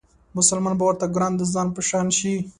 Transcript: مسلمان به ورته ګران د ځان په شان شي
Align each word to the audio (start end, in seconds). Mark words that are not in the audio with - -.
مسلمان 0.37 0.73
به 0.79 0.83
ورته 0.87 1.05
ګران 1.15 1.33
د 1.37 1.41
ځان 1.53 1.67
په 1.75 1.81
شان 1.89 2.07
شي 2.17 2.33